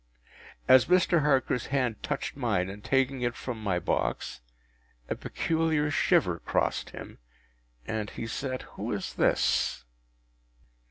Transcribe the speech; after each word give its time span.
As 0.67 0.85
Mr. 0.87 1.21
Harker’s 1.21 1.67
hand 1.67 2.01
touched 2.01 2.35
mine 2.35 2.71
in 2.71 2.81
taking 2.81 3.21
it 3.21 3.35
from 3.35 3.61
my 3.61 3.77
box, 3.77 4.41
a 5.07 5.13
peculiar 5.13 5.91
shiver 5.91 6.39
crossed 6.39 6.89
him, 6.89 7.19
and 7.85 8.09
he 8.09 8.25
said, 8.25 8.63
“Who 8.71 8.93
is 8.93 9.13
this? 9.13 9.83